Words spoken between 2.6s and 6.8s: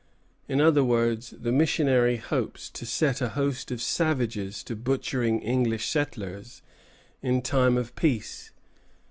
to set a host of savages to butchering English settlers